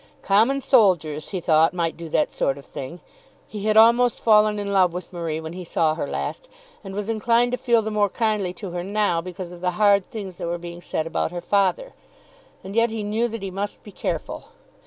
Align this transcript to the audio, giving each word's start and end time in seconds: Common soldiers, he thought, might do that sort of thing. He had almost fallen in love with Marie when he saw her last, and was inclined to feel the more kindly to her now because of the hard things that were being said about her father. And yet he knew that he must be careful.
Common 0.23 0.61
soldiers, 0.61 1.29
he 1.29 1.39
thought, 1.39 1.75
might 1.75 1.95
do 1.95 2.09
that 2.09 2.31
sort 2.31 2.57
of 2.57 2.65
thing. 2.65 3.01
He 3.47 3.65
had 3.65 3.77
almost 3.77 4.19
fallen 4.19 4.57
in 4.57 4.73
love 4.73 4.93
with 4.93 5.13
Marie 5.13 5.39
when 5.39 5.53
he 5.53 5.63
saw 5.63 5.93
her 5.93 6.07
last, 6.07 6.47
and 6.83 6.95
was 6.95 7.07
inclined 7.07 7.51
to 7.51 7.57
feel 7.59 7.83
the 7.83 7.91
more 7.91 8.09
kindly 8.09 8.51
to 8.53 8.71
her 8.71 8.83
now 8.83 9.21
because 9.21 9.51
of 9.51 9.61
the 9.61 9.69
hard 9.77 10.09
things 10.09 10.37
that 10.37 10.47
were 10.47 10.57
being 10.57 10.81
said 10.81 11.05
about 11.05 11.29
her 11.31 11.39
father. 11.39 11.93
And 12.63 12.75
yet 12.75 12.89
he 12.89 13.03
knew 13.03 13.27
that 13.27 13.43
he 13.43 13.51
must 13.51 13.83
be 13.83 13.91
careful. 13.91 14.45